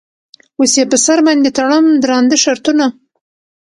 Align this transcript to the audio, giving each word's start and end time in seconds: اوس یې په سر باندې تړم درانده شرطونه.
اوس 0.59 0.73
یې 0.79 0.85
په 0.91 0.97
سر 1.05 1.19
باندې 1.27 1.49
تړم 1.57 1.85
درانده 2.03 2.37
شرطونه. 2.43 2.85